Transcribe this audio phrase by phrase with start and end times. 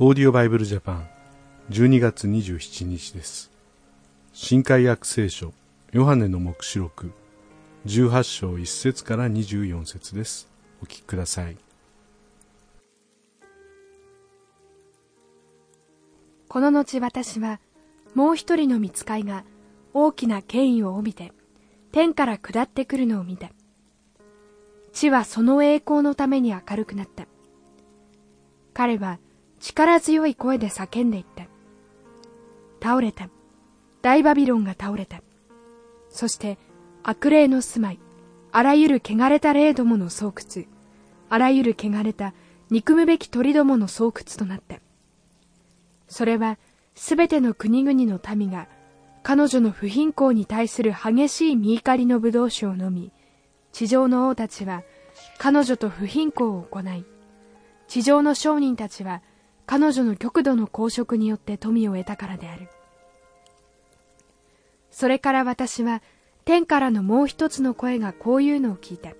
[0.00, 1.08] オーディオバイブルジャパン
[1.70, 3.52] 12月27日です。
[4.32, 5.52] 新海約聖書
[5.92, 7.12] ヨハネの黙示録
[7.86, 10.48] 18章1節から24節です。
[10.82, 11.56] お聞きください。
[16.48, 17.60] この後私は
[18.16, 19.44] もう一人の見つかいが
[19.92, 21.30] 大きな権威を帯びて
[21.92, 23.48] 天から下ってくるのを見た
[24.92, 27.28] 地はその栄光のために明るくなった。
[28.72, 29.20] 彼は
[29.64, 31.44] 力強い声で叫んでいった。
[32.82, 33.30] 倒れた。
[34.02, 35.22] 大バビロンが倒れた。
[36.10, 36.58] そして、
[37.02, 37.98] 悪霊の住まい、
[38.52, 40.32] あらゆる汚れた霊どもの巣窟、
[41.30, 42.34] あらゆる汚れた
[42.68, 44.80] 憎むべき鳥どもの巣窟となった。
[46.08, 46.58] それは、
[46.94, 48.68] すべての国々の民が、
[49.22, 53.12] 彼女の不貧困に対する激しい見怒りの葡萄酒を飲み、
[53.72, 54.82] 地上の王たちは、
[55.38, 57.06] 彼女と不貧困を行い、
[57.88, 59.22] 地上の商人たちは、
[59.66, 62.68] 彼女の極度の公職によって富を得たからである。
[64.90, 66.02] それから私は
[66.44, 69.12] 天からのもう一つの声がこういうのを聞いた。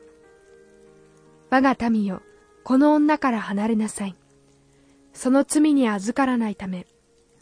[1.51, 2.23] 我が民よ、
[2.63, 4.15] この女から離れなさい。
[5.13, 6.87] その罪に預からないため、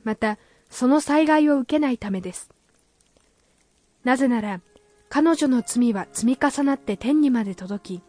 [0.05, 0.39] また
[0.70, 2.50] その災害を受けないためです。
[4.05, 4.61] なぜなら、
[5.09, 8.03] 彼女の罪は積み重なって天にまで届き、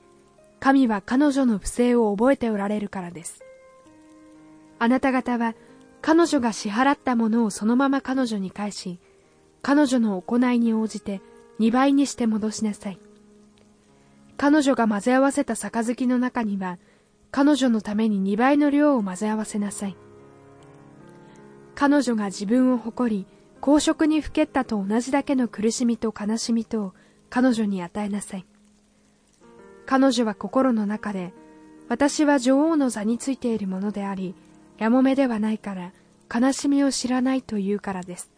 [0.60, 3.43] 神は彼女の不正を覚えておられるからです。
[4.84, 5.56] あなた方は
[6.02, 9.00] 彼女が支払ったものをそのまま彼女に返し、
[9.62, 11.22] 彼女の行いに応じて
[11.62, 13.00] 2倍にして戻しなさい。
[14.36, 16.80] 彼女が混ぜ合わせた杯の中には、
[17.32, 19.96] 彼女のために2倍の量を混ぜ合わせなさい。
[21.76, 23.26] 彼女が自分を誇り、
[23.62, 26.94] 公職にふけったと同じだけの苦しみと悲しみとを
[27.30, 28.46] 彼女に与えなさい。
[29.86, 31.34] 彼女は心の中で、
[31.88, 34.36] 私は女王の座についているものであり、
[34.78, 35.92] やもめではないから
[36.34, 38.32] 悲しみを知らないというからです。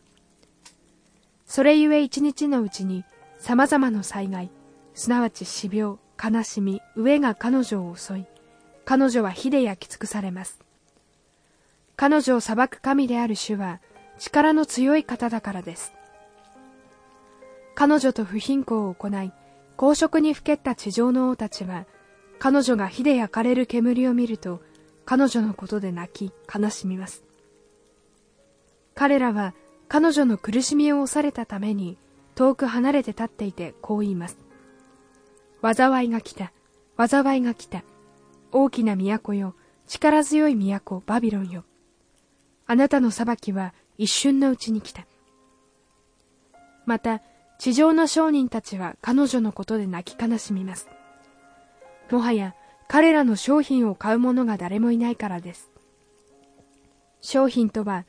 [1.46, 3.06] それゆえ一日のうちに
[3.40, 4.50] 様々な災害、
[4.94, 8.26] すなわち死病、悲しみ、飢えが彼女を襲い、
[8.86, 10.60] 彼女は火で焼き尽くされます。
[11.96, 13.80] 彼女を裁く神である主は
[14.18, 15.94] 力の強い方だからです。
[17.76, 19.32] 彼女と不貧困を行い、
[19.76, 21.86] 公職にふけった地上の王たちは、
[22.40, 24.62] 彼女が火で焼かれる煙を見ると、
[25.06, 27.24] 彼女のことで泣き悲しみます。
[28.96, 29.54] 彼らは
[29.88, 31.98] 彼女の苦しみを押されたために
[32.34, 34.38] 遠く離れて立っていてこう言います。
[35.62, 36.52] 災いが来た
[36.98, 37.84] 災いが来た。
[38.52, 39.54] 大きな都よ
[39.86, 41.66] 力強い都バビロンよ。
[42.68, 45.06] あなたの裁きは一瞬のうちに来た。
[46.86, 47.22] また
[47.60, 50.88] 地上の商人たちは彼女のことで泣き悲しみます。
[52.10, 52.56] もはや
[52.88, 55.72] 彼らの商品を買う者が誰もいないからです。
[57.22, 58.06] 商品とは、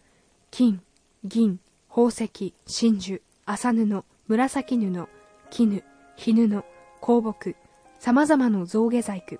[0.50, 0.82] 金、
[1.24, 5.08] 銀、宝石、真珠、麻布、紫布、
[5.50, 5.82] 絹、
[6.16, 6.64] 絹布、
[7.00, 7.56] 香木、
[7.98, 9.38] 様々な象牙細工、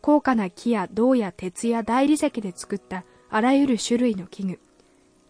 [0.00, 4.60] 高価な木や銅や鉄や大理石で作ったあらゆる種類の器具、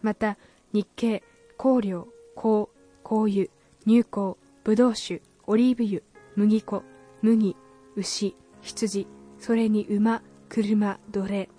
[0.01, 0.37] また
[0.71, 1.23] 日系、
[1.57, 2.69] 香料、香、
[3.03, 3.47] 香油、
[3.85, 6.01] 乳香、葡萄酒、オリーブ油、
[6.35, 6.83] 麦粉、
[7.21, 7.55] 麦、
[7.95, 9.07] 牛、羊、
[9.43, 11.49] それに馬、車、奴隷、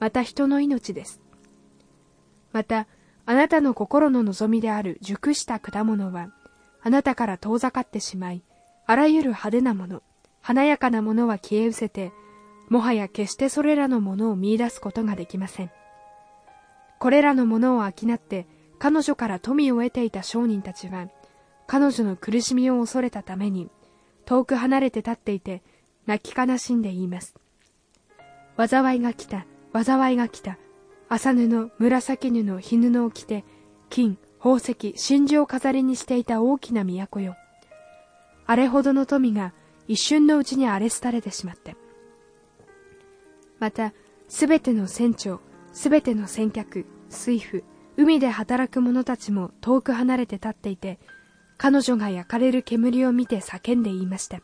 [0.00, 1.22] また人の命です。
[2.50, 2.88] また、
[3.26, 6.32] あなたの心の望みである熟した果物は、
[6.82, 8.42] あなたから遠ざかってしまい、
[8.86, 10.02] あらゆる派手なもの、
[10.40, 12.10] 華やかなものは消え失せて、
[12.70, 15.70] もはや決してそれらのものを見出すことができません。
[16.98, 18.48] これらのものを商って、
[18.80, 21.06] 彼女から富を得ていた商人たちは、
[21.68, 23.70] 彼女の苦しみを恐れたために、
[24.24, 25.62] 遠く離れて立っていて、
[26.08, 27.34] 泣き悲しんで言います。
[28.56, 30.58] 災いが来た、災いが来た。
[31.10, 33.44] 麻布、紫布、火布を着て、
[33.90, 37.36] 金、宝石、真珠を飾りにしていた大きな都よ。
[38.46, 39.52] あれほどの富が
[39.86, 41.76] 一瞬のうちに荒れ廃れてしまって。
[43.58, 43.92] また、
[44.28, 45.40] すべての船長、
[45.74, 47.62] すべての船客、水夫、
[47.98, 50.98] 海で働く者たちも遠く離れて立っていて、
[51.58, 54.40] 彼女が焼かれる煙を見て叫んで言いました。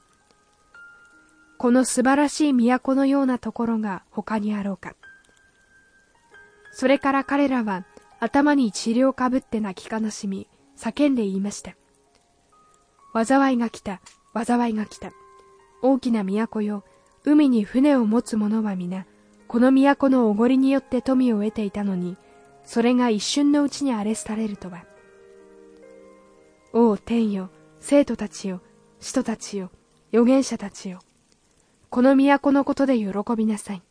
[1.59, 4.95] この素晴らしい都のようなところが他にあろうか。
[6.73, 7.87] それから彼らは
[8.21, 11.75] 頭に治療をかぶって泣き悲しみ、叫んで言いました。
[13.15, 14.01] 災いが来た、
[14.35, 15.13] 災いが来た。
[15.83, 16.85] 大きな都よ、
[17.25, 19.07] 海に船を持つ者は皆、
[19.47, 22.17] この都のおごりによって富を得ていたのに、
[22.65, 24.85] それが一瞬のうちに荒れ廃れるとは。
[26.73, 28.63] 王天よ、生徒たちよ、
[28.99, 29.71] 使徒たちよ、
[30.13, 30.99] 預言者たちよ。
[31.95, 33.07] この都のことで喜
[33.37, 33.83] びなさい。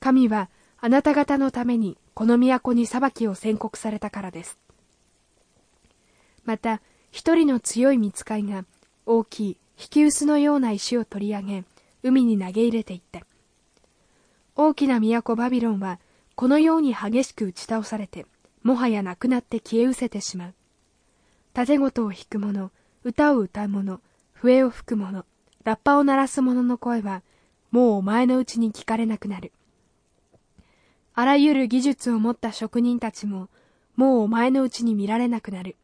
[0.00, 4.58] 神はあなた方のためにこの都に裁きを宣告されたからです。
[6.44, 8.66] また、一人の強い見つかいが
[9.06, 11.64] 大きい引き薄のような石を取り上げ、
[12.02, 13.24] 海に投げ入れていって、
[14.54, 16.00] 大きな都バビロンは
[16.34, 18.26] このように激しく打ち倒されて、
[18.62, 20.54] もはやなくなって消え失せてしまう。
[21.54, 22.70] 盾事を弾く者、
[23.04, 24.02] 歌を歌う者、
[24.34, 25.24] 笛を吹く者、
[25.64, 27.22] ラッパを鳴らす者の声は、
[27.70, 29.52] もうお前のうちに聞かれなくなる。
[31.14, 33.48] あらゆる技術を持った職人たちも、
[33.94, 35.76] もうお前のうちに見られなくなる。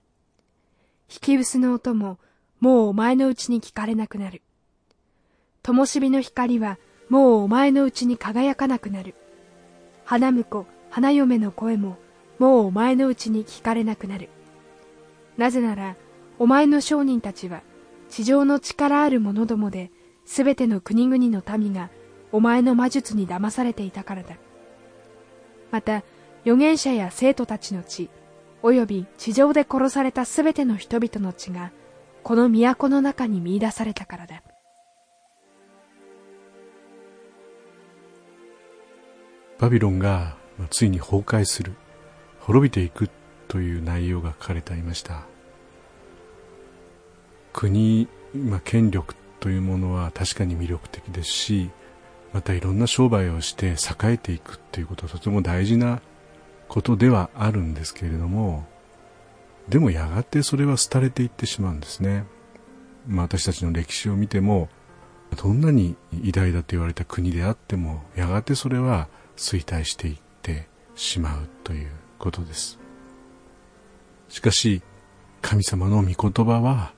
[1.10, 2.18] 引き薄の音も、
[2.58, 4.42] もうお前のうちに聞かれなくなる。
[5.62, 6.78] 灯火の光は、
[7.10, 9.14] もうお前のうちに輝かなくなる。
[10.04, 11.98] 花婿、花嫁の声も、
[12.38, 14.30] もうお前のうちに聞かれなくなる。
[15.36, 15.96] なぜなら、
[16.38, 17.62] お前の商人たちは、
[18.08, 19.90] 地上の力ある者どもで、
[20.24, 21.90] すべての国々の民が、
[22.32, 24.36] お前の魔術に騙されていたからだ。
[25.70, 26.02] また、
[26.42, 28.08] 預言者や生徒たちの血、
[28.62, 31.72] および地上で殺されたすべての人々の血が、
[32.22, 34.42] この都の中に見出されたからだ。
[39.58, 40.36] バビロンが
[40.70, 41.72] ついに崩壊する、
[42.40, 43.08] 滅びていく
[43.48, 45.35] という内容が書かれていました。
[47.56, 51.70] 国、まあ、権力というものは確かに魅力的ですし、
[52.34, 56.02] またいろんな商売をして栄えていくっていうことはとても大事な
[56.68, 58.66] ことではあるんですけれども、
[59.70, 62.24] でもやがてそれは廃れていってしまうんですね。
[63.08, 64.68] まあ、私たちの歴史を見ても、
[65.42, 72.78] どんなに偉大だと言われた国であっても、やがてそれは衰退していってしまうということです。
[74.28, 74.82] しかし、
[75.40, 76.92] 神様の御言葉は、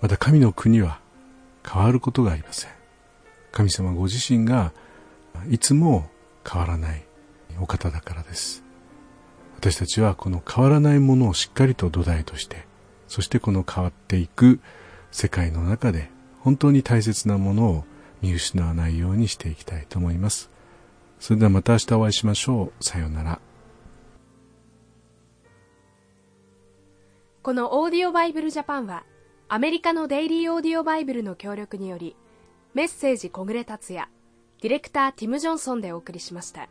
[0.00, 1.00] また神の国は
[1.66, 2.70] 変わることがありません。
[3.52, 4.72] 神様ご自身が
[5.50, 6.08] いつも
[6.48, 7.04] 変わらない
[7.60, 8.62] お方だからです。
[9.56, 12.66] 私たちはこの変わらないものをしっかりと土台として、
[13.08, 14.60] そしてこの変わっていく
[15.10, 16.10] 世界の中で
[16.40, 17.84] 本当に大切なものを
[18.22, 20.50] 見失わないようにしていきたいと思います。
[21.18, 22.84] それではまた明日お会いしましょう。
[22.84, 23.40] さようなら。
[27.42, 29.04] このオーディオバイブルジャパンは
[29.50, 32.14] アメリカのデイリーオーディオバイブルの協力により
[32.74, 34.06] メッセージ小暮達也
[34.60, 36.68] ディレクターティム・ジョンソンでお送りしました。